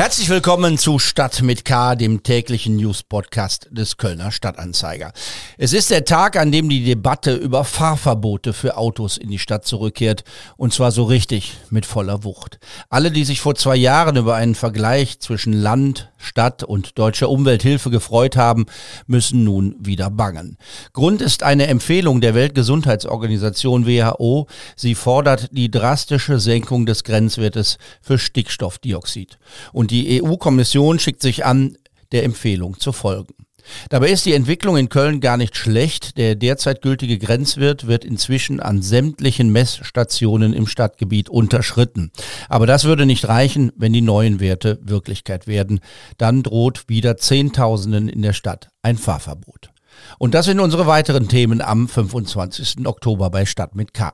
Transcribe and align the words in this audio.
Herzlich 0.00 0.30
willkommen 0.30 0.78
zu 0.78 0.98
Stadt 0.98 1.42
mit 1.42 1.66
K, 1.66 1.94
dem 1.94 2.22
täglichen 2.22 2.76
News-Podcast 2.76 3.68
des 3.70 3.98
Kölner 3.98 4.32
Stadtanzeiger. 4.32 5.12
Es 5.58 5.74
ist 5.74 5.90
der 5.90 6.06
Tag, 6.06 6.36
an 6.36 6.50
dem 6.50 6.70
die 6.70 6.82
Debatte 6.82 7.34
über 7.34 7.64
Fahrverbote 7.64 8.54
für 8.54 8.78
Autos 8.78 9.18
in 9.18 9.28
die 9.28 9.38
Stadt 9.38 9.66
zurückkehrt. 9.66 10.24
Und 10.56 10.72
zwar 10.72 10.90
so 10.90 11.04
richtig, 11.04 11.58
mit 11.68 11.84
voller 11.84 12.24
Wucht. 12.24 12.58
Alle, 12.88 13.10
die 13.10 13.24
sich 13.24 13.42
vor 13.42 13.56
zwei 13.56 13.76
Jahren 13.76 14.16
über 14.16 14.36
einen 14.36 14.54
Vergleich 14.54 15.20
zwischen 15.20 15.52
Land, 15.52 16.10
Stadt 16.16 16.64
und 16.64 16.98
deutscher 16.98 17.28
Umwelthilfe 17.28 17.90
gefreut 17.90 18.38
haben, 18.38 18.64
müssen 19.06 19.44
nun 19.44 19.76
wieder 19.80 20.08
bangen. 20.08 20.56
Grund 20.94 21.20
ist 21.20 21.42
eine 21.42 21.66
Empfehlung 21.66 22.22
der 22.22 22.34
Weltgesundheitsorganisation 22.34 23.86
WHO. 23.86 24.46
Sie 24.76 24.94
fordert 24.94 25.50
die 25.52 25.70
drastische 25.70 26.40
Senkung 26.40 26.86
des 26.86 27.04
Grenzwertes 27.04 27.76
für 28.00 28.18
Stickstoffdioxid. 28.18 29.38
Und 29.74 29.89
die 29.90 30.22
EU-Kommission 30.22 30.98
schickt 30.98 31.22
sich 31.22 31.44
an, 31.44 31.76
der 32.12 32.24
Empfehlung 32.24 32.78
zu 32.78 32.92
folgen. 32.92 33.34
Dabei 33.88 34.10
ist 34.10 34.26
die 34.26 34.32
Entwicklung 34.32 34.76
in 34.76 34.88
Köln 34.88 35.20
gar 35.20 35.36
nicht 35.36 35.56
schlecht. 35.56 36.16
Der 36.16 36.34
derzeit 36.34 36.82
gültige 36.82 37.18
Grenzwert 37.18 37.86
wird 37.86 38.04
inzwischen 38.04 38.60
an 38.60 38.82
sämtlichen 38.82 39.50
Messstationen 39.52 40.52
im 40.52 40.66
Stadtgebiet 40.66 41.28
unterschritten. 41.28 42.10
Aber 42.48 42.66
das 42.66 42.84
würde 42.84 43.06
nicht 43.06 43.28
reichen, 43.28 43.72
wenn 43.76 43.92
die 43.92 44.00
neuen 44.00 44.40
Werte 44.40 44.78
Wirklichkeit 44.82 45.46
werden. 45.46 45.80
Dann 46.18 46.42
droht 46.42 46.88
wieder 46.88 47.16
Zehntausenden 47.16 48.08
in 48.08 48.22
der 48.22 48.32
Stadt 48.32 48.68
ein 48.82 48.98
Fahrverbot. 48.98 49.70
Und 50.18 50.34
das 50.34 50.46
sind 50.46 50.60
unsere 50.60 50.86
weiteren 50.86 51.28
Themen 51.28 51.60
am 51.60 51.88
25. 51.88 52.86
Oktober 52.86 53.30
bei 53.30 53.44
Stadt 53.44 53.74
mit 53.74 53.92
K. 53.92 54.12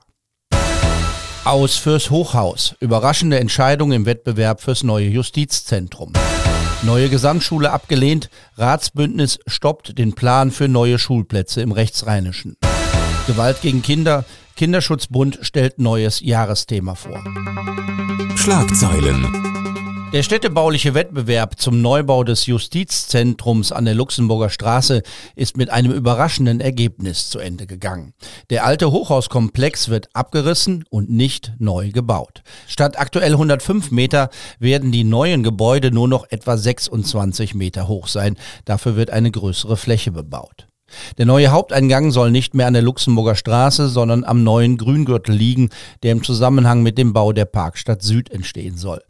Aus 1.47 1.77
fürs 1.77 2.11
Hochhaus. 2.11 2.75
Überraschende 2.81 3.39
Entscheidung 3.39 3.93
im 3.93 4.05
Wettbewerb 4.05 4.61
fürs 4.61 4.83
neue 4.83 5.07
Justizzentrum. 5.07 6.13
Neue 6.83 7.09
Gesamtschule 7.09 7.71
abgelehnt. 7.71 8.31
Ratsbündnis 8.57 9.39
stoppt 9.47 9.97
den 9.97 10.15
Plan 10.17 10.51
für 10.51 10.67
neue 10.67 10.99
Schulplätze 10.99 11.61
im 11.61 11.71
Rechtsrheinischen. 11.71 12.57
Gewalt 13.29 13.63
gegen 13.63 13.83
Kinder. 13.83 14.25
Kinderschutzbund 14.57 15.39
stellt 15.43 15.79
neues 15.79 16.19
Jahresthema 16.19 16.97
vor. 16.97 17.23
Schlagzeilen. 18.35 19.66
Der 20.13 20.23
städtebauliche 20.23 20.95
Wettbewerb 20.95 21.59
zum 21.59 21.83
Neubau 21.83 22.23
des 22.23 22.47
Justizzentrums 22.47 23.73
an 23.73 23.85
der 23.85 23.95
Luxemburger 23.95 24.51
Straße 24.51 25.03
ist 25.35 25.57
mit 25.57 25.69
einem 25.69 25.93
überraschenden 25.93 26.61
Ergebnis 26.61 27.29
zu 27.29 27.41
Ende 27.41 27.67
gegangen. 27.67 28.15
Der 28.49 28.65
alte 28.65 28.93
Hochhauskomplex 28.93 29.89
wird 29.89 30.09
abgerissen 30.15 30.85
und 30.91 31.11
nicht 31.11 31.55
neu 31.59 31.91
gebaut. 31.91 32.45
Statt 32.69 32.99
aktuell 32.99 33.33
105 33.33 33.91
Meter 33.91 34.31
werden 34.61 34.93
die 34.93 35.05
neuen 35.05 35.43
Gebäude 35.43 35.91
nur 35.91 36.07
noch 36.07 36.25
etwa 36.31 36.57
26 36.57 37.55
Meter 37.57 37.89
hoch 37.89 38.07
sein. 38.07 38.37
Dafür 38.65 38.95
wird 38.95 39.11
eine 39.11 39.33
größere 39.33 39.77
Fläche 39.77 40.13
bebaut. 40.13 40.69
Der 41.19 41.27
neue 41.27 41.51
Haupteingang 41.51 42.13
soll 42.13 42.31
nicht 42.31 42.55
mehr 42.55 42.69
an 42.69 42.75
der 42.75 42.83
Luxemburger 42.83 43.35
Straße, 43.35 43.89
sondern 43.89 44.23
am 44.23 44.45
neuen 44.45 44.77
Grüngürtel 44.77 45.35
liegen, 45.35 45.71
der 46.05 46.13
im 46.13 46.23
Zusammenhang 46.23 46.85
mit 46.85 46.97
dem 46.97 47.13
Bau 47.13 47.33
der 47.33 47.45
Parkstadt 47.45 48.03
Süd 48.03 48.31
entstehen 48.31 48.77
soll. 48.77 49.03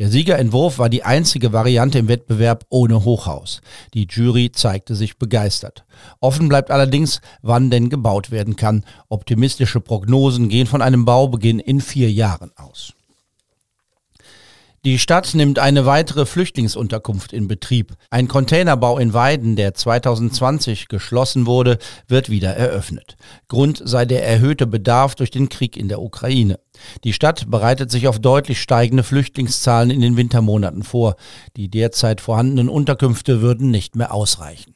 Der 0.00 0.08
Siegerentwurf 0.08 0.78
war 0.78 0.88
die 0.88 1.02
einzige 1.02 1.52
Variante 1.52 1.98
im 1.98 2.08
Wettbewerb 2.08 2.64
ohne 2.70 3.04
Hochhaus. 3.04 3.60
Die 3.92 4.06
Jury 4.08 4.50
zeigte 4.50 4.94
sich 4.94 5.18
begeistert. 5.18 5.84
Offen 6.20 6.48
bleibt 6.48 6.70
allerdings, 6.70 7.20
wann 7.42 7.70
denn 7.70 7.90
gebaut 7.90 8.30
werden 8.30 8.56
kann. 8.56 8.84
Optimistische 9.10 9.78
Prognosen 9.78 10.48
gehen 10.48 10.66
von 10.66 10.80
einem 10.80 11.04
Baubeginn 11.04 11.58
in 11.58 11.82
vier 11.82 12.10
Jahren 12.10 12.50
aus. 12.56 12.94
Die 14.86 14.98
Stadt 14.98 15.34
nimmt 15.34 15.58
eine 15.58 15.84
weitere 15.84 16.24
Flüchtlingsunterkunft 16.24 17.34
in 17.34 17.48
Betrieb. 17.48 17.96
Ein 18.08 18.28
Containerbau 18.28 18.96
in 18.96 19.12
Weiden, 19.12 19.54
der 19.54 19.74
2020 19.74 20.88
geschlossen 20.88 21.44
wurde, 21.44 21.76
wird 22.08 22.30
wieder 22.30 22.56
eröffnet. 22.56 23.18
Grund 23.48 23.82
sei 23.84 24.06
der 24.06 24.26
erhöhte 24.26 24.66
Bedarf 24.66 25.16
durch 25.16 25.30
den 25.30 25.50
Krieg 25.50 25.76
in 25.76 25.88
der 25.88 26.00
Ukraine. 26.00 26.60
Die 27.04 27.12
Stadt 27.12 27.50
bereitet 27.50 27.90
sich 27.90 28.08
auf 28.08 28.20
deutlich 28.20 28.62
steigende 28.62 29.02
Flüchtlingszahlen 29.02 29.90
in 29.90 30.00
den 30.00 30.16
Wintermonaten 30.16 30.82
vor. 30.82 31.16
Die 31.58 31.68
derzeit 31.68 32.22
vorhandenen 32.22 32.70
Unterkünfte 32.70 33.42
würden 33.42 33.70
nicht 33.70 33.96
mehr 33.96 34.14
ausreichen. 34.14 34.74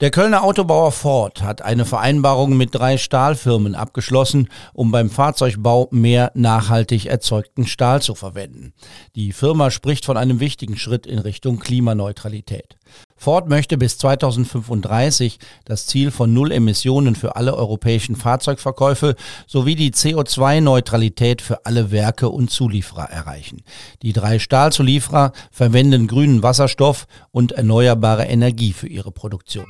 Der 0.00 0.10
Kölner 0.10 0.42
Autobauer 0.42 0.90
Ford 0.90 1.40
hat 1.40 1.62
eine 1.62 1.84
Vereinbarung 1.84 2.56
mit 2.56 2.74
drei 2.74 2.98
Stahlfirmen 2.98 3.76
abgeschlossen, 3.76 4.48
um 4.72 4.90
beim 4.90 5.08
Fahrzeugbau 5.08 5.86
mehr 5.92 6.32
nachhaltig 6.34 7.06
erzeugten 7.06 7.64
Stahl 7.64 8.02
zu 8.02 8.16
verwenden. 8.16 8.74
Die 9.14 9.32
Firma 9.32 9.70
spricht 9.70 10.04
von 10.04 10.16
einem 10.16 10.40
wichtigen 10.40 10.76
Schritt 10.76 11.06
in 11.06 11.20
Richtung 11.20 11.60
Klimaneutralität. 11.60 12.76
Ford 13.16 13.48
möchte 13.48 13.78
bis 13.78 13.98
2035 13.98 15.38
das 15.64 15.86
Ziel 15.86 16.10
von 16.10 16.32
Null 16.32 16.52
Emissionen 16.52 17.14
für 17.14 17.36
alle 17.36 17.56
europäischen 17.56 18.16
Fahrzeugverkäufe 18.16 19.14
sowie 19.46 19.76
die 19.76 19.92
CO2-Neutralität 19.92 21.40
für 21.40 21.64
alle 21.64 21.90
Werke 21.90 22.28
und 22.28 22.50
Zulieferer 22.50 23.10
erreichen. 23.10 23.62
Die 24.02 24.12
drei 24.12 24.38
Stahlzulieferer 24.38 25.32
verwenden 25.50 26.06
grünen 26.06 26.42
Wasserstoff 26.42 27.06
und 27.30 27.52
erneuerbare 27.52 28.24
Energie 28.24 28.72
für 28.72 28.88
ihre 28.88 29.12
Produktion. 29.12 29.66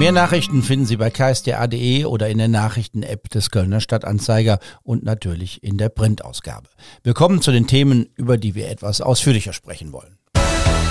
Mehr 0.00 0.12
Nachrichten 0.12 0.62
finden 0.62 0.86
Sie 0.86 0.96
bei 0.96 1.10
ksda.de 1.10 2.06
oder 2.06 2.30
in 2.30 2.38
der 2.38 2.48
Nachrichten-App 2.48 3.28
des 3.28 3.50
Kölner 3.50 3.80
Stadtanzeiger 3.80 4.58
und 4.82 5.04
natürlich 5.04 5.62
in 5.62 5.76
der 5.76 5.90
Printausgabe. 5.90 6.70
Wir 7.02 7.12
kommen 7.12 7.42
zu 7.42 7.52
den 7.52 7.66
Themen, 7.66 8.08
über 8.16 8.38
die 8.38 8.54
wir 8.54 8.70
etwas 8.70 9.02
ausführlicher 9.02 9.52
sprechen 9.52 9.92
wollen. 9.92 10.19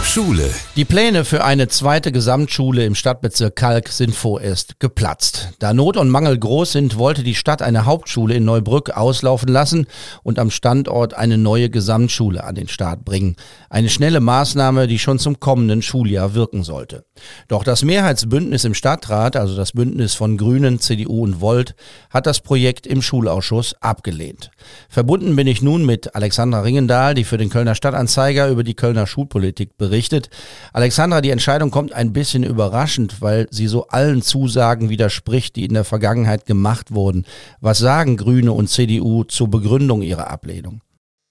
Schule. 0.10 0.50
Die 0.76 0.86
Pläne 0.86 1.24
für 1.24 1.44
eine 1.46 1.68
zweite 1.68 2.12
Gesamtschule 2.12 2.84
im 2.84 2.96
Stadtbezirk 2.96 3.56
Kalk 3.56 3.90
sind 3.90 4.16
vorerst 4.16 4.80
geplatzt. 4.80 5.50
Da 5.60 5.72
Not 5.72 5.98
und 5.98 6.10
Mangel 6.10 6.40
groß 6.40 6.72
sind, 6.72 6.98
wollte 6.98 7.22
die 7.22 7.36
Stadt 7.36 7.62
eine 7.62 7.86
Hauptschule 7.86 8.34
in 8.34 8.44
Neubrück 8.44 8.90
auslaufen 8.90 9.50
lassen 9.50 9.86
und 10.24 10.40
am 10.40 10.50
Standort 10.50 11.14
eine 11.14 11.38
neue 11.38 11.70
Gesamtschule 11.70 12.44
an 12.44 12.56
den 12.56 12.68
Start 12.68 13.06
bringen. 13.06 13.36
Eine 13.70 13.90
schnelle 13.90 14.20
Maßnahme, 14.20 14.88
die 14.88 14.98
schon 14.98 15.20
zum 15.20 15.40
kommenden 15.40 15.84
Schuljahr 15.84 16.34
wirken 16.34 16.64
sollte. 16.64 17.06
Doch 17.48 17.64
das 17.64 17.84
Mehrheitsbündnis 17.84 18.64
im 18.64 18.74
Stadtrat, 18.74 19.36
also 19.36 19.56
das 19.56 19.74
Bündnis 19.74 20.16
von 20.16 20.38
Grünen, 20.38 20.80
CDU 20.80 21.24
und 21.24 21.40
Volt, 21.40 21.76
hat 22.10 22.26
das 22.26 22.40
Projekt 22.40 22.88
im 22.88 23.04
Schulausschuss 23.04 23.76
abgelehnt. 23.80 24.50
Verbunden 24.90 25.36
bin 25.36 25.46
ich 25.46 25.62
nun 25.62 25.86
mit 25.86 26.16
Alexandra 26.16 26.62
Ringendahl, 26.62 27.14
die 27.14 27.26
für 27.26 27.38
den 27.38 27.52
Kölner 27.52 27.76
Stadtanzeiger 27.76 28.48
über 28.50 28.64
die 28.64 28.74
Kölner 28.74 29.06
Schulpolitik 29.06 29.78
berichtet 29.78 29.99
berichtet. 30.00 30.30
Alexandra, 30.72 31.20
die 31.20 31.30
Entscheidung 31.30 31.72
kommt 31.72 31.92
ein 31.92 32.14
bisschen 32.14 32.44
überraschend, 32.44 33.22
weil 33.22 33.48
sie 33.52 33.68
so 33.68 33.88
allen 33.88 34.22
Zusagen 34.22 34.90
widerspricht, 34.90 35.58
die 35.58 35.66
in 35.66 35.74
der 35.74 35.84
Vergangenheit 35.84 36.46
gemacht 36.46 36.94
wurden. 36.94 37.26
Was 37.60 37.80
sagen 37.80 38.16
Grüne 38.16 38.54
und 38.54 38.70
CDU 38.70 39.26
zur 39.26 39.50
Begründung 39.50 40.02
ihrer 40.02 40.30
Ablehnung? 40.30 40.82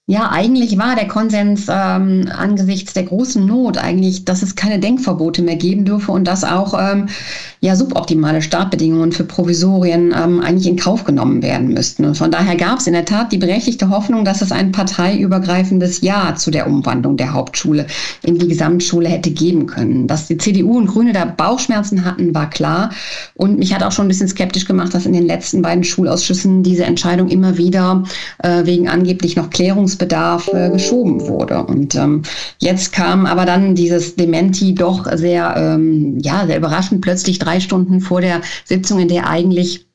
Ja, 0.05 0.29
eigentlich 0.31 0.77
war 0.79 0.95
der 0.95 1.07
Konsens 1.07 1.67
ähm, 1.69 2.29
angesichts 2.35 2.93
der 2.93 3.03
großen 3.03 3.45
Not 3.45 3.77
eigentlich, 3.77 4.25
dass 4.25 4.41
es 4.41 4.55
keine 4.55 4.79
Denkverbote 4.79 5.43
mehr 5.43 5.55
geben 5.55 5.85
dürfe 5.85 6.11
und 6.11 6.25
dass 6.25 6.43
auch 6.43 6.73
ähm, 6.79 7.09
ja 7.61 7.75
suboptimale 7.75 8.41
Startbedingungen 8.41 9.11
für 9.11 9.25
Provisorien 9.25 10.13
ähm, 10.17 10.39
eigentlich 10.39 10.67
in 10.67 10.77
Kauf 10.77 11.03
genommen 11.03 11.43
werden 11.43 11.73
müssten. 11.73 12.05
Und 12.05 12.15
von 12.15 12.31
daher 12.31 12.55
gab 12.55 12.79
es 12.79 12.87
in 12.87 12.93
der 12.93 13.03
Tat 13.03 13.33
die 13.33 13.37
berechtigte 13.37 13.89
Hoffnung, 13.89 14.23
dass 14.23 14.41
es 14.41 14.53
ein 14.53 14.71
parteiübergreifendes 14.71 15.99
Ja 16.01 16.35
zu 16.35 16.51
der 16.51 16.67
Umwandlung 16.67 17.17
der 17.17 17.33
Hauptschule 17.33 17.87
in 18.23 18.39
die 18.39 18.47
Gesamtschule 18.47 19.09
hätte 19.09 19.31
geben 19.31 19.65
können. 19.65 20.07
Dass 20.07 20.27
die 20.27 20.37
CDU 20.37 20.77
und 20.77 20.87
Grüne 20.87 21.11
da 21.11 21.25
Bauchschmerzen 21.25 22.05
hatten, 22.05 22.33
war 22.33 22.49
klar. 22.49 22.91
Und 23.35 23.59
mich 23.59 23.73
hat 23.73 23.83
auch 23.83 23.91
schon 23.91 24.05
ein 24.05 24.09
bisschen 24.09 24.29
skeptisch 24.29 24.65
gemacht, 24.65 24.93
dass 24.93 25.05
in 25.05 25.13
den 25.13 25.27
letzten 25.27 25.61
beiden 25.61 25.83
Schulausschüssen 25.83 26.63
diese 26.63 26.85
Entscheidung 26.85 27.27
immer 27.27 27.57
wieder 27.57 28.03
äh, 28.41 28.65
wegen 28.65 28.87
angeblich 28.87 29.35
noch 29.35 29.49
Klärungs 29.49 29.89
Handlungsbedarf 29.89 30.49
äh, 30.53 30.69
geschoben 30.69 31.27
wurde. 31.27 31.63
Und 31.63 31.95
ähm, 31.95 32.23
jetzt 32.59 32.93
kam 32.93 33.25
aber 33.25 33.45
dann 33.45 33.75
dieses 33.75 34.15
Dementi 34.15 34.75
doch 34.75 35.05
sehr, 35.13 35.55
ähm, 35.57 36.19
ja, 36.19 36.45
sehr 36.45 36.57
überraschend, 36.57 37.01
plötzlich 37.01 37.39
drei 37.49 37.59
Stunden 37.59 37.99
vor 37.99 38.21
der 38.21 38.41
Sitzung, 38.65 38.99
in 38.99 39.07
der 39.07 39.27
eigentlich 39.27 39.87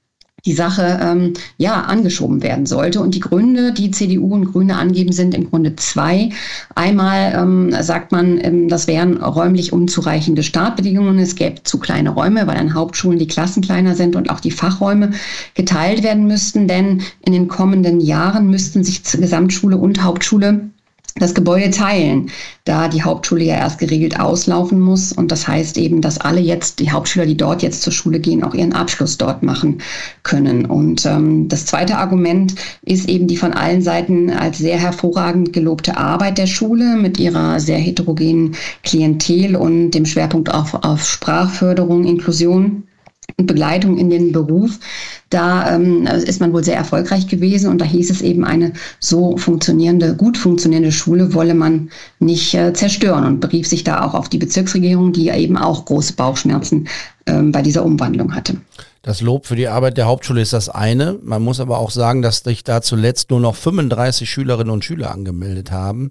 die 0.46 0.52
Sache 0.52 0.98
ähm, 1.00 1.32
ja 1.56 1.82
angeschoben 1.82 2.42
werden 2.42 2.66
sollte. 2.66 3.00
Und 3.00 3.14
die 3.14 3.20
Gründe, 3.20 3.72
die 3.72 3.90
CDU 3.90 4.34
und 4.34 4.52
Grüne 4.52 4.76
angeben, 4.76 5.12
sind 5.12 5.34
im 5.34 5.48
Grunde 5.48 5.74
zwei. 5.76 6.30
Einmal 6.74 7.32
ähm, 7.34 7.74
sagt 7.80 8.12
man, 8.12 8.38
ähm, 8.42 8.68
das 8.68 8.86
wären 8.86 9.16
räumlich 9.16 9.72
unzureichende 9.72 10.42
Startbedingungen. 10.42 11.18
Es 11.18 11.34
gäbe 11.34 11.62
zu 11.62 11.78
kleine 11.78 12.10
Räume, 12.10 12.46
weil 12.46 12.58
an 12.58 12.74
Hauptschulen 12.74 13.18
die 13.18 13.26
Klassen 13.26 13.62
kleiner 13.62 13.94
sind 13.94 14.16
und 14.16 14.28
auch 14.28 14.40
die 14.40 14.50
Fachräume 14.50 15.12
geteilt 15.54 16.02
werden 16.02 16.26
müssten. 16.26 16.68
Denn 16.68 17.02
in 17.24 17.32
den 17.32 17.48
kommenden 17.48 18.00
Jahren 18.00 18.48
müssten 18.48 18.84
sich 18.84 19.02
Gesamtschule 19.02 19.78
und 19.78 20.02
Hauptschule 20.02 20.68
das 21.16 21.32
Gebäude 21.32 21.70
teilen, 21.70 22.30
da 22.64 22.88
die 22.88 23.04
Hauptschule 23.04 23.44
ja 23.44 23.54
erst 23.54 23.78
geregelt 23.78 24.18
auslaufen 24.18 24.80
muss. 24.80 25.12
Und 25.12 25.30
das 25.30 25.46
heißt 25.46 25.78
eben, 25.78 26.00
dass 26.00 26.18
alle 26.18 26.40
jetzt, 26.40 26.80
die 26.80 26.90
Hauptschüler, 26.90 27.24
die 27.24 27.36
dort 27.36 27.62
jetzt 27.62 27.82
zur 27.82 27.92
Schule 27.92 28.18
gehen, 28.18 28.42
auch 28.42 28.52
ihren 28.52 28.72
Abschluss 28.72 29.16
dort 29.16 29.44
machen 29.44 29.80
können. 30.24 30.66
Und 30.66 31.06
ähm, 31.06 31.48
das 31.48 31.66
zweite 31.66 31.98
Argument 31.98 32.56
ist 32.82 33.08
eben 33.08 33.28
die 33.28 33.36
von 33.36 33.52
allen 33.52 33.80
Seiten 33.80 34.30
als 34.30 34.58
sehr 34.58 34.78
hervorragend 34.78 35.52
gelobte 35.52 35.96
Arbeit 35.96 36.38
der 36.38 36.48
Schule 36.48 36.96
mit 36.96 37.18
ihrer 37.20 37.60
sehr 37.60 37.78
heterogenen 37.78 38.56
Klientel 38.82 39.54
und 39.54 39.92
dem 39.92 40.06
Schwerpunkt 40.06 40.52
auf, 40.52 40.74
auf 40.74 41.04
Sprachförderung, 41.04 42.04
Inklusion 42.04 42.88
Begleitung 43.36 43.98
in 43.98 44.10
den 44.10 44.32
Beruf. 44.32 44.78
Da 45.30 45.74
ähm, 45.74 46.06
ist 46.06 46.40
man 46.40 46.52
wohl 46.52 46.62
sehr 46.62 46.76
erfolgreich 46.76 47.26
gewesen 47.26 47.70
und 47.70 47.80
da 47.80 47.84
hieß 47.84 48.10
es 48.10 48.22
eben, 48.22 48.44
eine 48.44 48.72
so 49.00 49.36
funktionierende, 49.36 50.14
gut 50.14 50.38
funktionierende 50.38 50.92
Schule 50.92 51.34
wolle 51.34 51.54
man 51.54 51.90
nicht 52.20 52.54
äh, 52.54 52.72
zerstören 52.72 53.24
und 53.24 53.40
berief 53.40 53.66
sich 53.66 53.84
da 53.84 54.02
auch 54.02 54.14
auf 54.14 54.28
die 54.28 54.38
Bezirksregierung, 54.38 55.12
die 55.12 55.28
eben 55.28 55.56
auch 55.56 55.84
große 55.84 56.14
Bauchschmerzen 56.14 56.88
ähm, 57.26 57.52
bei 57.52 57.62
dieser 57.62 57.84
Umwandlung 57.84 58.34
hatte. 58.34 58.56
Das 59.04 59.20
Lob 59.20 59.44
für 59.44 59.54
die 59.54 59.68
Arbeit 59.68 59.98
der 59.98 60.06
Hauptschule 60.06 60.40
ist 60.40 60.54
das 60.54 60.70
eine. 60.70 61.18
Man 61.22 61.42
muss 61.42 61.60
aber 61.60 61.78
auch 61.78 61.90
sagen, 61.90 62.22
dass 62.22 62.38
sich 62.38 62.64
da 62.64 62.80
zuletzt 62.80 63.28
nur 63.28 63.38
noch 63.38 63.54
35 63.54 64.30
Schülerinnen 64.30 64.72
und 64.72 64.82
Schüler 64.82 65.10
angemeldet 65.10 65.70
haben. 65.70 66.10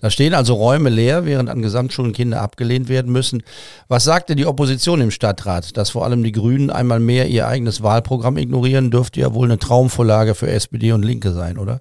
Da 0.00 0.10
stehen 0.10 0.34
also 0.34 0.54
Räume 0.54 0.90
leer, 0.90 1.24
während 1.24 1.48
an 1.48 1.62
Gesamtschulen 1.62 2.12
Kinder 2.12 2.42
abgelehnt 2.42 2.88
werden 2.88 3.12
müssen. 3.12 3.44
Was 3.86 4.02
sagte 4.02 4.34
die 4.34 4.46
Opposition 4.46 5.00
im 5.00 5.12
Stadtrat? 5.12 5.76
Dass 5.76 5.90
vor 5.90 6.04
allem 6.04 6.24
die 6.24 6.32
Grünen 6.32 6.70
einmal 6.70 6.98
mehr 6.98 7.28
ihr 7.28 7.46
eigenes 7.46 7.80
Wahlprogramm 7.84 8.36
ignorieren, 8.36 8.90
dürfte 8.90 9.20
ja 9.20 9.34
wohl 9.34 9.46
eine 9.46 9.60
Traumvorlage 9.60 10.34
für 10.34 10.50
SPD 10.50 10.90
und 10.90 11.04
Linke 11.04 11.30
sein, 11.30 11.58
oder? 11.58 11.80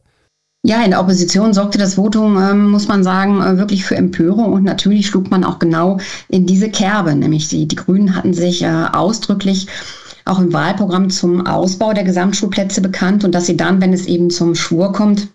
Ja, 0.63 0.83
in 0.83 0.91
der 0.91 0.99
Opposition 0.99 1.55
sorgte 1.55 1.79
das 1.79 1.95
Votum, 1.95 2.37
ähm, 2.37 2.69
muss 2.69 2.87
man 2.87 3.03
sagen, 3.03 3.41
äh, 3.41 3.57
wirklich 3.57 3.83
für 3.83 3.95
Empörung 3.95 4.53
und 4.53 4.63
natürlich 4.63 5.07
schlug 5.07 5.31
man 5.31 5.43
auch 5.43 5.57
genau 5.57 5.97
in 6.27 6.45
diese 6.45 6.69
Kerbe, 6.69 7.15
nämlich 7.15 7.47
die, 7.47 7.67
die 7.67 7.75
Grünen 7.75 8.15
hatten 8.15 8.35
sich 8.35 8.61
äh, 8.61 8.85
ausdrücklich 8.93 9.65
auch 10.31 10.39
im 10.39 10.53
Wahlprogramm 10.53 11.09
zum 11.09 11.45
Ausbau 11.45 11.93
der 11.93 12.05
Gesamtschulplätze 12.05 12.81
bekannt 12.81 13.23
und 13.23 13.35
dass 13.35 13.45
sie 13.45 13.57
dann, 13.57 13.81
wenn 13.81 13.93
es 13.93 14.05
eben 14.05 14.29
zum 14.29 14.55
Schwur 14.55 14.93
kommt, 14.93 15.27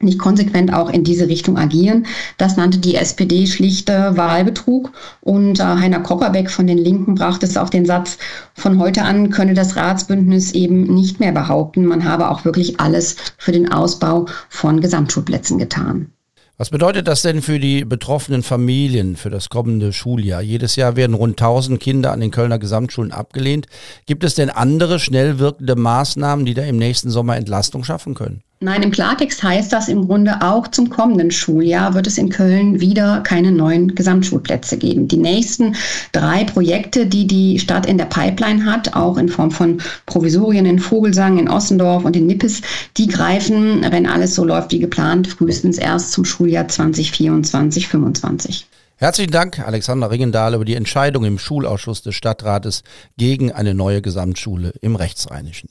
nicht 0.00 0.18
konsequent 0.18 0.74
auch 0.74 0.90
in 0.90 1.04
diese 1.04 1.26
Richtung 1.28 1.56
agieren. 1.56 2.06
Das 2.36 2.56
nannte 2.56 2.78
die 2.78 2.96
SPD 2.96 3.46
schlichte 3.46 4.16
Wahlbetrug. 4.16 4.92
Und 5.22 5.58
äh, 5.58 5.62
Heiner 5.62 6.00
Kopperbeck 6.00 6.50
von 6.50 6.66
den 6.66 6.78
Linken 6.78 7.14
brachte 7.14 7.46
es 7.46 7.56
auf 7.56 7.70
den 7.70 7.86
Satz, 7.86 8.18
von 8.54 8.78
heute 8.78 9.02
an 9.02 9.30
könne 9.30 9.54
das 9.54 9.74
Ratsbündnis 9.74 10.52
eben 10.52 10.82
nicht 10.82 11.18
mehr 11.18 11.32
behaupten, 11.32 11.86
man 11.86 12.04
habe 12.04 12.30
auch 12.30 12.44
wirklich 12.44 12.78
alles 12.78 13.16
für 13.38 13.52
den 13.52 13.72
Ausbau 13.72 14.26
von 14.50 14.80
Gesamtschulplätzen 14.80 15.58
getan. 15.58 16.12
Was 16.58 16.70
bedeutet 16.70 17.06
das 17.06 17.20
denn 17.20 17.42
für 17.42 17.60
die 17.60 17.84
betroffenen 17.84 18.42
Familien 18.42 19.16
für 19.16 19.28
das 19.28 19.50
kommende 19.50 19.92
Schuljahr? 19.92 20.40
Jedes 20.40 20.74
Jahr 20.74 20.96
werden 20.96 21.12
rund 21.12 21.32
1000 21.38 21.78
Kinder 21.78 22.12
an 22.12 22.20
den 22.20 22.30
Kölner 22.30 22.58
Gesamtschulen 22.58 23.12
abgelehnt. 23.12 23.66
Gibt 24.06 24.24
es 24.24 24.36
denn 24.36 24.48
andere 24.48 24.98
schnell 24.98 25.38
wirkende 25.38 25.76
Maßnahmen, 25.76 26.46
die 26.46 26.54
da 26.54 26.62
im 26.62 26.78
nächsten 26.78 27.10
Sommer 27.10 27.36
Entlastung 27.36 27.84
schaffen 27.84 28.14
können? 28.14 28.42
Nein, 28.58 28.82
im 28.82 28.90
Klartext 28.90 29.42
heißt 29.42 29.70
das 29.70 29.88
im 29.88 30.06
Grunde 30.06 30.40
auch 30.40 30.68
zum 30.68 30.88
kommenden 30.88 31.30
Schuljahr 31.30 31.92
wird 31.92 32.06
es 32.06 32.16
in 32.16 32.30
Köln 32.30 32.80
wieder 32.80 33.20
keine 33.20 33.52
neuen 33.52 33.94
Gesamtschulplätze 33.94 34.78
geben. 34.78 35.08
Die 35.08 35.18
nächsten 35.18 35.76
drei 36.12 36.44
Projekte, 36.44 37.04
die 37.04 37.26
die 37.26 37.58
Stadt 37.58 37.84
in 37.84 37.98
der 37.98 38.06
Pipeline 38.06 38.64
hat, 38.64 38.96
auch 38.96 39.18
in 39.18 39.28
Form 39.28 39.50
von 39.50 39.82
Provisorien 40.06 40.64
in 40.64 40.78
Vogelsang, 40.78 41.38
in 41.38 41.50
Ossendorf 41.50 42.06
und 42.06 42.16
in 42.16 42.26
Nippes, 42.26 42.62
die 42.96 43.08
greifen, 43.08 43.84
wenn 43.90 44.06
alles 44.06 44.34
so 44.34 44.42
läuft 44.42 44.72
wie 44.72 44.78
geplant, 44.78 45.28
frühestens 45.28 45.76
erst 45.76 46.12
zum 46.12 46.24
Schuljahr 46.24 46.64
2024-25. 46.64 48.62
Herzlichen 48.96 49.32
Dank, 49.32 49.58
Alexander 49.58 50.10
Ringendahl, 50.10 50.54
über 50.54 50.64
die 50.64 50.76
Entscheidung 50.76 51.26
im 51.26 51.38
Schulausschuss 51.38 52.00
des 52.00 52.14
Stadtrates 52.14 52.84
gegen 53.18 53.52
eine 53.52 53.74
neue 53.74 54.00
Gesamtschule 54.00 54.72
im 54.80 54.96
Rechtsrheinischen. 54.96 55.68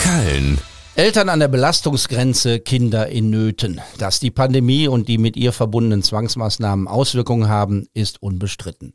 Köln 0.00 0.58
Eltern 0.94 1.30
an 1.30 1.40
der 1.40 1.48
Belastungsgrenze, 1.48 2.60
Kinder 2.60 3.08
in 3.08 3.30
Nöten. 3.30 3.80
Dass 3.96 4.20
die 4.20 4.30
Pandemie 4.30 4.88
und 4.88 5.08
die 5.08 5.16
mit 5.16 5.38
ihr 5.38 5.52
verbundenen 5.52 6.02
Zwangsmaßnahmen 6.02 6.86
Auswirkungen 6.86 7.48
haben, 7.48 7.88
ist 7.94 8.22
unbestritten. 8.22 8.92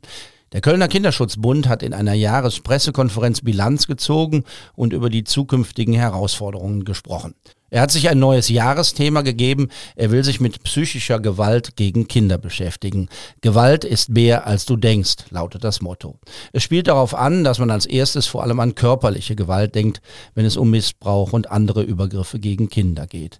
Der 0.52 0.62
Kölner 0.62 0.88
Kinderschutzbund 0.88 1.68
hat 1.68 1.82
in 1.82 1.92
einer 1.92 2.14
Jahrespressekonferenz 2.14 3.42
Bilanz 3.42 3.86
gezogen 3.86 4.44
und 4.74 4.94
über 4.94 5.10
die 5.10 5.24
zukünftigen 5.24 5.92
Herausforderungen 5.92 6.84
gesprochen. 6.84 7.34
Er 7.68 7.82
hat 7.82 7.90
sich 7.90 8.08
ein 8.08 8.18
neues 8.18 8.48
Jahresthema 8.48 9.20
gegeben. 9.20 9.68
Er 9.94 10.10
will 10.10 10.24
sich 10.24 10.40
mit 10.40 10.62
psychischer 10.62 11.20
Gewalt 11.20 11.76
gegen 11.76 12.08
Kinder 12.08 12.38
beschäftigen. 12.38 13.10
Gewalt 13.42 13.84
ist 13.84 14.08
mehr 14.08 14.46
als 14.46 14.64
du 14.64 14.76
denkst, 14.76 15.16
lautet 15.28 15.64
das 15.64 15.82
Motto. 15.82 16.18
Es 16.54 16.62
spielt 16.62 16.88
darauf 16.88 17.14
an, 17.14 17.44
dass 17.44 17.58
man 17.58 17.70
als 17.70 17.84
erstes 17.84 18.26
vor 18.26 18.42
allem 18.42 18.58
an 18.60 18.74
körperliche 18.74 19.36
Gewalt 19.36 19.74
denkt, 19.74 20.00
wenn 20.34 20.46
es 20.46 20.56
um 20.56 20.70
Missbrauch 20.70 21.34
und 21.34 21.50
andere 21.50 21.82
Übergriffe 21.82 22.38
gegen 22.38 22.70
Kinder 22.70 23.06
geht. 23.06 23.38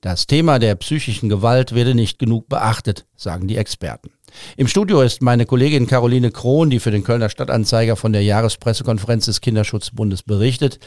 Das 0.00 0.28
Thema 0.28 0.60
der 0.60 0.76
psychischen 0.76 1.28
Gewalt 1.28 1.74
werde 1.74 1.96
nicht 1.96 2.20
genug 2.20 2.48
beachtet, 2.48 3.06
sagen 3.16 3.48
die 3.48 3.56
Experten. 3.56 4.10
Im 4.56 4.68
Studio 4.68 5.00
ist 5.00 5.22
meine 5.22 5.46
Kollegin 5.46 5.86
Caroline 5.86 6.30
Krohn, 6.30 6.70
die 6.70 6.80
für 6.80 6.90
den 6.90 7.04
Kölner 7.04 7.28
Stadtanzeiger 7.28 7.96
von 7.96 8.12
der 8.12 8.22
Jahrespressekonferenz 8.22 9.26
des 9.26 9.40
Kinderschutzbundes 9.40 10.22
berichtet. 10.22 10.78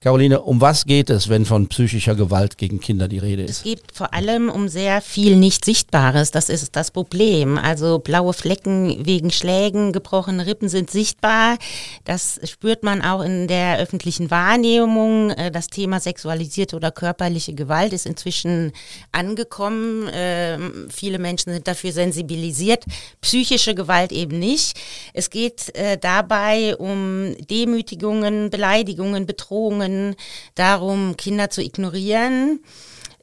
Caroline, 0.00 0.40
um 0.40 0.60
was 0.60 0.84
geht 0.84 1.10
es, 1.10 1.28
wenn 1.28 1.44
von 1.44 1.68
psychischer 1.68 2.16
Gewalt 2.16 2.58
gegen 2.58 2.80
Kinder 2.80 3.06
die 3.06 3.18
Rede 3.18 3.44
ist? 3.44 3.58
Es 3.58 3.62
geht 3.62 3.82
vor 3.94 4.12
allem 4.12 4.48
um 4.48 4.66
sehr 4.68 5.00
viel 5.00 5.36
nicht 5.36 5.64
Sichtbares. 5.64 6.32
Das 6.32 6.48
ist 6.48 6.74
das 6.74 6.90
Problem. 6.90 7.56
Also 7.56 8.00
blaue 8.00 8.32
Flecken 8.32 9.06
wegen 9.06 9.30
Schlägen, 9.30 9.92
gebrochene 9.92 10.44
Rippen 10.46 10.68
sind 10.68 10.90
sichtbar. 10.90 11.56
Das 12.04 12.40
spürt 12.42 12.82
man 12.82 13.00
auch 13.00 13.22
in 13.22 13.46
der 13.46 13.78
öffentlichen 13.78 14.32
Wahrnehmung. 14.32 15.30
Äh, 15.30 15.52
das 15.52 15.68
Thema 15.68 16.00
sexualisierte 16.00 16.74
oder 16.74 16.90
körperliche 16.90 17.54
Gewalt 17.54 17.92
ist 17.92 18.06
inzwischen 18.06 18.72
angekommen. 19.12 20.10
Ähm, 20.12 20.88
viele 20.90 21.20
Menschen 21.20 21.52
sind 21.52 21.68
dafür 21.68 21.92
sensibilisiert 21.92 22.81
psychische 23.20 23.74
Gewalt 23.74 24.12
eben 24.12 24.38
nicht. 24.38 24.78
Es 25.12 25.30
geht 25.30 25.74
äh, 25.74 25.98
dabei 25.98 26.76
um 26.76 27.34
Demütigungen, 27.50 28.50
Beleidigungen, 28.50 29.26
Bedrohungen, 29.26 30.16
darum, 30.54 31.16
Kinder 31.16 31.50
zu 31.50 31.62
ignorieren 31.62 32.60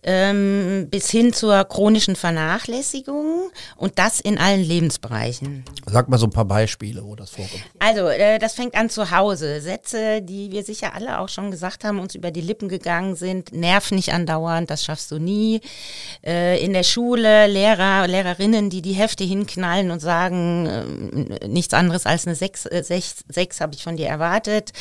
ähm, 0.03 0.87
bis 0.89 1.09
hin 1.09 1.33
zur 1.33 1.63
chronischen 1.65 2.15
Vernachlässigung 2.15 3.51
und 3.75 3.99
das 3.99 4.19
in 4.19 4.37
allen 4.37 4.63
Lebensbereichen. 4.63 5.65
Sag 5.85 6.07
mal 6.07 6.17
so 6.17 6.27
ein 6.27 6.31
paar 6.31 6.45
Beispiele, 6.45 7.03
wo 7.03 7.15
das 7.15 7.31
vorkommt. 7.31 7.63
Also, 7.79 8.07
äh, 8.07 8.39
das 8.39 8.53
fängt 8.53 8.75
an 8.75 8.89
zu 8.89 9.11
Hause. 9.11 9.61
Sätze, 9.61 10.21
die 10.21 10.51
wir 10.51 10.63
sicher 10.63 10.93
alle 10.93 11.19
auch 11.19 11.29
schon 11.29 11.51
gesagt 11.51 11.83
haben, 11.83 11.99
uns 11.99 12.15
über 12.15 12.31
die 12.31 12.41
Lippen 12.41 12.69
gegangen 12.69 13.15
sind. 13.15 13.51
Nerv 13.51 13.91
nicht 13.91 14.13
andauernd, 14.13 14.69
das 14.69 14.85
schaffst 14.85 15.11
du 15.11 15.19
nie. 15.19 15.59
Äh, 16.25 16.63
in 16.63 16.73
der 16.73 16.83
Schule 16.83 17.47
Lehrer, 17.47 18.07
Lehrerinnen, 18.07 18.69
die 18.69 18.81
die 18.81 18.93
Hefte 18.93 19.23
hinknallen 19.23 19.91
und 19.91 19.99
sagen, 19.99 20.65
äh, 20.65 21.47
nichts 21.47 21.73
anderes 21.73 22.05
als 22.05 22.25
eine 22.25 22.35
Sechs, 22.35 22.65
äh, 22.65 22.83
Sechs, 22.83 23.25
Sechs 23.27 23.59
habe 23.59 23.73
ich 23.75 23.83
von 23.83 23.97
dir 23.97 24.07
erwartet. 24.07 24.71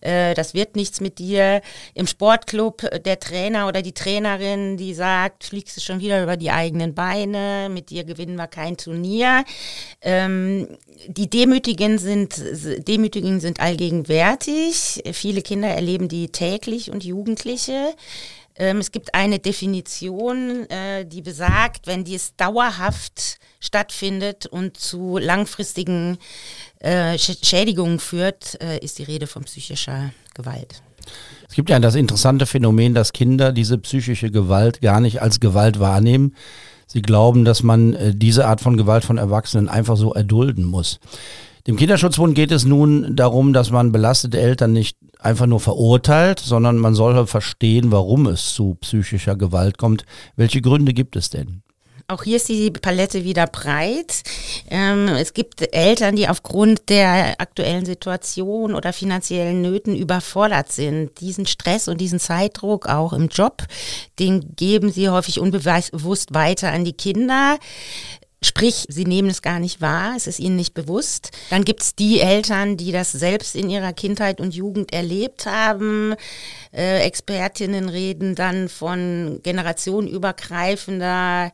Äh, 0.00 0.34
das 0.34 0.54
wird 0.54 0.76
nichts 0.76 1.00
mit 1.00 1.18
dir. 1.18 1.60
Im 1.94 2.06
Sportclub 2.06 2.88
der 3.04 3.18
Trainer 3.18 3.66
oder 3.66 3.82
die 3.82 3.92
Trainerin 3.92 4.59
Trainerin, 4.60 4.76
die 4.76 4.94
sagt, 4.94 5.44
fliegst 5.44 5.76
du 5.76 5.80
schon 5.80 6.00
wieder 6.00 6.22
über 6.22 6.36
die 6.36 6.50
eigenen 6.50 6.94
Beine, 6.94 7.68
mit 7.70 7.90
dir 7.90 8.04
gewinnen 8.04 8.36
wir 8.36 8.46
kein 8.46 8.76
Turnier. 8.76 9.44
Ähm, 10.02 10.68
die 11.06 11.28
Demütigen 11.28 11.98
sind, 11.98 12.42
Demütigen 12.86 13.40
sind 13.40 13.60
allgegenwärtig. 13.60 15.02
Viele 15.12 15.42
Kinder 15.42 15.68
erleben 15.68 16.08
die 16.08 16.28
täglich 16.28 16.90
und 16.90 17.04
Jugendliche. 17.04 17.94
Ähm, 18.56 18.78
es 18.78 18.92
gibt 18.92 19.14
eine 19.14 19.38
Definition, 19.38 20.68
äh, 20.68 21.06
die 21.06 21.22
besagt, 21.22 21.86
wenn 21.86 22.04
dies 22.04 22.34
dauerhaft 22.36 23.38
stattfindet 23.60 24.46
und 24.46 24.76
zu 24.76 25.18
langfristigen 25.18 26.18
äh, 26.80 27.18
Schädigungen 27.18 27.98
führt, 28.00 28.60
äh, 28.62 28.78
ist 28.78 28.98
die 28.98 29.04
Rede 29.04 29.26
von 29.26 29.44
psychischer 29.44 30.12
Gewalt. 30.34 30.82
Es 31.48 31.54
gibt 31.54 31.70
ja 31.70 31.78
das 31.80 31.94
interessante 31.94 32.46
Phänomen, 32.46 32.94
dass 32.94 33.12
Kinder 33.12 33.52
diese 33.52 33.78
psychische 33.78 34.30
Gewalt 34.30 34.80
gar 34.80 35.00
nicht 35.00 35.20
als 35.20 35.40
Gewalt 35.40 35.80
wahrnehmen. 35.80 36.34
Sie 36.86 37.02
glauben, 37.02 37.44
dass 37.44 37.62
man 37.62 37.94
äh, 37.94 38.14
diese 38.14 38.46
Art 38.46 38.60
von 38.60 38.76
Gewalt 38.76 39.04
von 39.04 39.18
Erwachsenen 39.18 39.68
einfach 39.68 39.96
so 39.96 40.12
erdulden 40.12 40.64
muss. 40.64 41.00
Dem 41.66 41.76
Kinderschutzbund 41.76 42.34
geht 42.34 42.52
es 42.52 42.64
nun 42.64 43.14
darum, 43.14 43.52
dass 43.52 43.70
man 43.70 43.92
belastete 43.92 44.40
Eltern 44.40 44.72
nicht 44.72 44.96
einfach 45.18 45.46
nur 45.46 45.60
verurteilt, 45.60 46.40
sondern 46.40 46.78
man 46.78 46.94
soll 46.94 47.26
verstehen, 47.26 47.92
warum 47.92 48.26
es 48.26 48.54
zu 48.54 48.76
psychischer 48.80 49.36
Gewalt 49.36 49.76
kommt. 49.76 50.04
Welche 50.36 50.62
Gründe 50.62 50.92
gibt 50.92 51.16
es 51.16 51.30
denn? 51.30 51.62
Auch 52.10 52.24
hier 52.24 52.38
ist 52.38 52.48
die 52.48 52.72
Palette 52.72 53.22
wieder 53.22 53.46
breit. 53.46 54.24
Ähm, 54.68 55.06
es 55.06 55.32
gibt 55.32 55.72
Eltern, 55.72 56.16
die 56.16 56.28
aufgrund 56.28 56.88
der 56.88 57.40
aktuellen 57.40 57.86
Situation 57.86 58.74
oder 58.74 58.92
finanziellen 58.92 59.62
Nöten 59.62 59.94
überfordert 59.94 60.72
sind. 60.72 61.20
Diesen 61.20 61.46
Stress 61.46 61.86
und 61.86 62.00
diesen 62.00 62.18
Zeitdruck 62.18 62.88
auch 62.88 63.12
im 63.12 63.28
Job, 63.28 63.62
den 64.18 64.56
geben 64.56 64.90
sie 64.90 65.08
häufig 65.08 65.38
unbewusst 65.38 66.34
weiter 66.34 66.72
an 66.72 66.84
die 66.84 66.94
Kinder. 66.94 67.58
Sprich, 68.42 68.86
sie 68.88 69.04
nehmen 69.04 69.28
es 69.28 69.42
gar 69.42 69.60
nicht 69.60 69.80
wahr, 69.80 70.14
es 70.16 70.26
ist 70.26 70.40
ihnen 70.40 70.56
nicht 70.56 70.74
bewusst. 70.74 71.30
Dann 71.50 71.62
gibt 71.62 71.82
es 71.82 71.94
die 71.94 72.18
Eltern, 72.20 72.76
die 72.76 72.90
das 72.90 73.12
selbst 73.12 73.54
in 73.54 73.70
ihrer 73.70 73.92
Kindheit 73.92 74.40
und 74.40 74.52
Jugend 74.52 74.92
erlebt 74.92 75.46
haben. 75.46 76.16
Äh, 76.72 77.02
Expertinnen 77.02 77.88
reden 77.88 78.34
dann 78.34 78.68
von 78.68 79.38
generationenübergreifender 79.44 81.52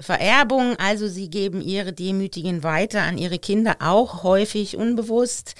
Vererbung, 0.00 0.76
also 0.76 1.08
sie 1.08 1.30
geben 1.30 1.60
ihre 1.60 1.92
Demütigen 1.92 2.62
weiter 2.62 3.02
an 3.02 3.18
ihre 3.18 3.38
Kinder, 3.38 3.76
auch 3.80 4.22
häufig 4.22 4.76
unbewusst. 4.76 5.54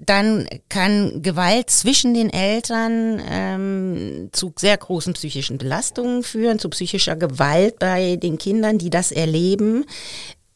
Dann 0.00 0.48
kann 0.68 1.22
Gewalt 1.22 1.70
zwischen 1.70 2.14
den 2.14 2.28
Eltern 2.30 3.22
ähm, 3.30 4.28
zu 4.32 4.52
sehr 4.58 4.76
großen 4.76 5.12
psychischen 5.12 5.56
Belastungen 5.56 6.24
führen, 6.24 6.58
zu 6.58 6.68
psychischer 6.68 7.14
Gewalt 7.14 7.78
bei 7.78 8.16
den 8.16 8.38
Kindern, 8.38 8.78
die 8.78 8.90
das 8.90 9.12
erleben 9.12 9.84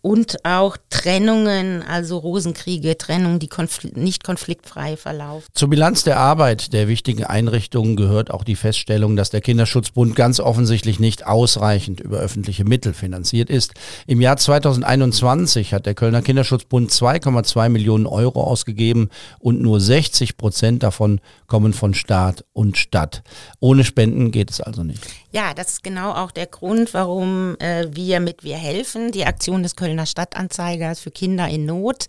und 0.08 0.42
auch 0.42 0.78
Trennungen, 0.88 1.82
also 1.82 2.16
Rosenkriege, 2.16 2.96
Trennungen, 2.96 3.40
die 3.40 3.48
konfl 3.48 3.90
nicht 3.94 4.24
konfliktfrei 4.24 4.96
verlaufen. 4.96 5.46
Zur 5.52 5.68
Bilanz 5.68 6.02
der 6.02 6.18
Arbeit 6.18 6.72
der 6.72 6.88
wichtigen 6.88 7.24
Einrichtungen 7.24 7.94
gehört 7.94 8.30
auch 8.30 8.42
die 8.42 8.56
Feststellung, 8.56 9.16
dass 9.16 9.28
der 9.28 9.42
Kinderschutzbund 9.42 10.16
ganz 10.16 10.40
offensichtlich 10.40 10.98
nicht 10.98 11.26
ausreichend 11.26 12.00
über 12.00 12.16
öffentliche 12.20 12.64
Mittel 12.64 12.94
finanziert 12.94 13.50
ist. 13.50 13.74
Im 14.06 14.22
Jahr 14.22 14.38
2021 14.38 15.74
hat 15.74 15.84
der 15.84 15.94
Kölner 15.94 16.22
Kinderschutzbund 16.22 16.90
2,2 16.90 17.68
Millionen 17.68 18.06
Euro 18.06 18.42
ausgegeben 18.42 19.10
und 19.38 19.60
nur 19.60 19.78
60 19.78 20.38
Prozent 20.38 20.82
davon 20.84 21.20
kommen 21.46 21.74
von 21.74 21.92
Staat 21.92 22.46
und 22.54 22.78
Stadt. 22.78 23.22
Ohne 23.60 23.84
Spenden 23.84 24.30
geht 24.30 24.50
es 24.50 24.62
also 24.62 24.84
nicht. 24.84 25.06
Ja, 25.30 25.52
das 25.52 25.68
ist 25.68 25.82
genau 25.82 26.12
auch 26.12 26.30
der 26.30 26.46
Grund, 26.46 26.94
warum 26.94 27.56
äh, 27.58 27.86
wir 27.90 28.18
mit 28.20 28.44
Wir 28.44 28.56
helfen, 28.56 29.12
die 29.12 29.26
Aktion 29.26 29.62
des 29.62 29.76
Kölner 29.76 30.06
Stadtanzeigers 30.06 31.00
für 31.00 31.10
Kinder 31.10 31.46
in 31.48 31.66
Not, 31.66 32.06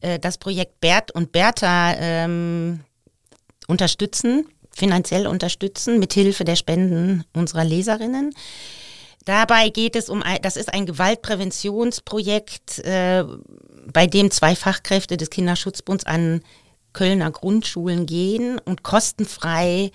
äh, 0.00 0.18
das 0.18 0.38
Projekt 0.38 0.80
Bert 0.80 1.10
und 1.10 1.32
Bertha 1.32 1.94
ähm, 1.98 2.80
unterstützen, 3.66 4.48
finanziell 4.70 5.26
unterstützen, 5.26 5.98
mit 5.98 6.14
Hilfe 6.14 6.44
der 6.44 6.56
Spenden 6.56 7.24
unserer 7.34 7.64
Leserinnen. 7.64 8.34
Dabei 9.26 9.68
geht 9.68 9.94
es 9.94 10.08
um, 10.08 10.22
ein, 10.22 10.38
das 10.40 10.56
ist 10.56 10.72
ein 10.72 10.86
Gewaltpräventionsprojekt, 10.86 12.78
äh, 12.84 13.24
bei 13.92 14.06
dem 14.06 14.30
zwei 14.30 14.56
Fachkräfte 14.56 15.18
des 15.18 15.28
Kinderschutzbunds 15.28 16.06
an 16.06 16.40
Kölner 16.94 17.30
Grundschulen 17.30 18.06
gehen 18.06 18.58
und 18.58 18.82
kostenfrei 18.82 19.90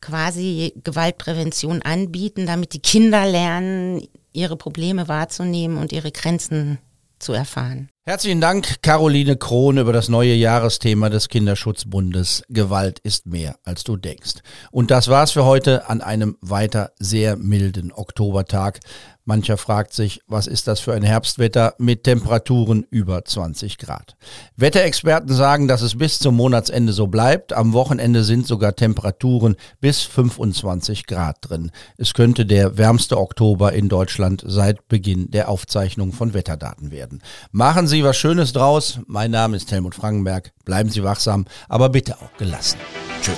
quasi 0.00 0.72
Gewaltprävention 0.82 1.82
anbieten, 1.82 2.46
damit 2.46 2.72
die 2.72 2.80
Kinder 2.80 3.26
lernen, 3.26 4.06
ihre 4.32 4.56
Probleme 4.56 5.08
wahrzunehmen 5.08 5.78
und 5.78 5.92
ihre 5.92 6.12
Grenzen 6.12 6.78
zu 7.18 7.32
erfahren. 7.32 7.88
Herzlichen 8.04 8.40
Dank, 8.40 8.82
Caroline 8.82 9.36
Krohn, 9.36 9.78
über 9.78 9.92
das 9.92 10.08
neue 10.08 10.34
Jahresthema 10.34 11.08
des 11.08 11.28
Kinderschutzbundes. 11.28 12.44
Gewalt 12.48 13.00
ist 13.00 13.26
mehr, 13.26 13.56
als 13.64 13.82
du 13.84 13.96
denkst. 13.96 14.42
Und 14.70 14.90
das 14.90 15.08
war's 15.08 15.32
für 15.32 15.44
heute 15.44 15.88
an 15.88 16.02
einem 16.02 16.36
weiter 16.40 16.92
sehr 16.98 17.36
milden 17.36 17.90
Oktobertag. 17.90 18.80
Mancher 19.26 19.56
fragt 19.56 19.92
sich, 19.92 20.20
was 20.28 20.46
ist 20.46 20.68
das 20.68 20.78
für 20.78 20.94
ein 20.94 21.02
Herbstwetter 21.02 21.74
mit 21.78 22.04
Temperaturen 22.04 22.86
über 22.90 23.24
20 23.24 23.76
Grad. 23.76 24.16
Wetterexperten 24.56 25.34
sagen, 25.34 25.66
dass 25.66 25.82
es 25.82 25.98
bis 25.98 26.20
zum 26.20 26.36
Monatsende 26.36 26.92
so 26.92 27.08
bleibt. 27.08 27.52
Am 27.52 27.72
Wochenende 27.72 28.22
sind 28.22 28.46
sogar 28.46 28.76
Temperaturen 28.76 29.56
bis 29.80 30.02
25 30.02 31.06
Grad 31.06 31.38
drin. 31.40 31.72
Es 31.98 32.14
könnte 32.14 32.46
der 32.46 32.78
wärmste 32.78 33.18
Oktober 33.18 33.72
in 33.72 33.88
Deutschland 33.88 34.44
seit 34.46 34.86
Beginn 34.86 35.28
der 35.32 35.48
Aufzeichnung 35.48 36.12
von 36.12 36.32
Wetterdaten 36.32 36.92
werden. 36.92 37.20
Machen 37.50 37.88
Sie 37.88 38.04
was 38.04 38.16
Schönes 38.16 38.52
draus. 38.52 39.00
Mein 39.08 39.32
Name 39.32 39.56
ist 39.56 39.72
Helmut 39.72 39.96
Frankenberg. 39.96 40.52
Bleiben 40.64 40.88
Sie 40.90 41.02
wachsam, 41.02 41.46
aber 41.68 41.88
bitte 41.88 42.16
auch 42.18 42.32
gelassen. 42.38 42.78
Tschüss. 43.20 43.34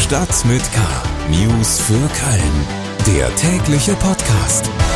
Stadt 0.00 0.44
mit 0.46 0.62
K. 0.72 0.80
News 1.30 1.80
für 1.80 1.92
Köln. 1.92 2.86
Der 3.06 3.32
tägliche 3.36 3.94
Podcast. 4.36 4.95